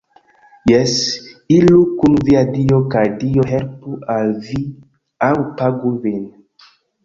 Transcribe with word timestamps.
Jes, 0.69 0.93
iru 1.57 1.81
kun 1.99 2.17
via 2.31 2.41
Dio 2.57 2.81
kaj 2.95 3.05
Dio 3.21 3.47
helpu 3.53 3.95
al 4.17 4.35
vi 4.51 4.61
aŭ 5.31 5.33
pagu 5.61 5.97
vin 6.09 6.29